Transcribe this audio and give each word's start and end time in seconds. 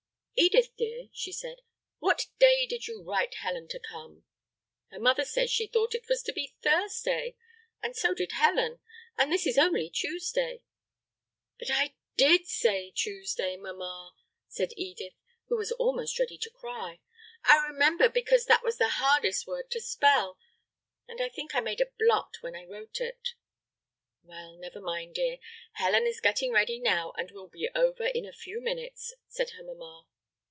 "Edith, 0.37 0.75
dear," 0.75 1.07
she 1.13 1.31
said, 1.31 1.61
"what 1.99 2.25
day 2.39 2.65
did 2.65 2.87
you 2.87 3.03
write 3.03 3.35
Helen 3.35 3.67
to 3.67 3.79
come? 3.79 4.23
Her 4.89 4.99
mother 4.99 5.23
says 5.23 5.51
she 5.51 5.67
thought 5.67 5.93
it 5.93 6.09
was 6.09 6.23
to 6.23 6.33
be 6.33 6.55
Thursday, 6.63 7.35
and 7.83 7.95
so 7.95 8.15
did 8.15 8.31
Helen, 8.31 8.79
and 9.15 9.31
this 9.31 9.45
is 9.45 9.59
only 9.59 9.87
Tuesday." 9.87 10.63
"But 11.59 11.69
I 11.69 11.93
did 12.17 12.47
say 12.47 12.89
Tuesday, 12.89 13.55
mama," 13.55 14.15
said 14.47 14.71
Edith, 14.75 15.13
who 15.47 15.57
was 15.57 15.71
almost 15.73 16.17
ready 16.17 16.39
to 16.39 16.49
cry. 16.49 17.01
"I 17.43 17.57
remember 17.67 18.09
because 18.09 18.45
that 18.45 18.63
was 18.63 18.77
the 18.79 18.89
hardest 18.97 19.45
word 19.45 19.69
to 19.69 19.79
spell, 19.79 20.39
and 21.07 21.21
I 21.21 21.29
think 21.29 21.53
I 21.53 21.59
made 21.59 21.81
a 21.81 21.91
blot 21.99 22.37
when 22.41 22.55
I 22.55 22.65
wrote 22.65 22.99
it." 22.99 23.35
"Well, 24.23 24.57
never 24.57 24.81
mind, 24.81 25.13
dear; 25.13 25.37
Helen 25.73 26.07
is 26.07 26.19
getting 26.19 26.51
ready 26.51 26.79
now 26.79 27.11
and 27.15 27.29
will 27.29 27.47
be 27.47 27.69
over 27.75 28.07
in 28.07 28.25
a 28.25 28.33
few 28.33 28.59
minutes," 28.59 29.13
said 29.27 29.51
her 29.51 29.63
mama. 29.63 30.07